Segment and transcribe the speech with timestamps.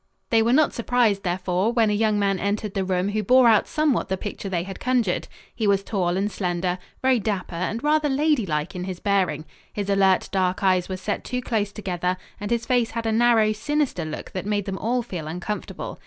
[0.31, 3.67] They were not surprised, therefore, when a young man entered the room who bore out
[3.67, 5.27] somewhat the picture they had conjured.
[5.53, 9.45] He was tall and slender, very dapper and rather ladylike in his bearing.
[9.71, 13.51] His alert, dark eyes were set too close together, and his face had a narrow,
[13.53, 15.99] sinister look that made them all feel uncomfortable.